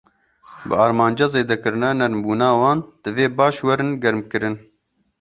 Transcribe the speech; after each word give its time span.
Bi 0.67 0.75
armanca 0.85 1.25
zêdekirina 1.33 1.89
nermbûna 1.99 2.49
wan, 2.61 2.79
divê 3.03 3.27
baş 3.37 3.55
werin 3.65 3.91
germkirin. 4.03 4.55